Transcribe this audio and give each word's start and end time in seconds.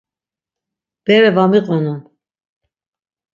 Bere 1.05 1.29
va 1.35 1.43
miqonun. 1.51 2.01